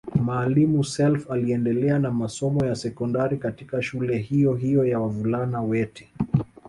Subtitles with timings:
[0.27, 6.09] Maalim Self aliendelea na masomo ya sekondari katika shule hiyo hiyo ya wavulana wete